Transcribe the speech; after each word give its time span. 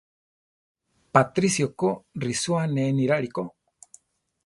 Patricio 1.15 1.67
ko 1.79 1.89
risóa 2.23 2.61
ané 2.67 2.85
niráli 2.97 3.29
ko. 3.35 3.43